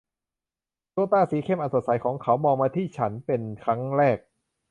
[0.93, 4.17] ดวงตาสีเข้มอันสดใสของเขามองมาที่ฉันเป็นครั้งแรก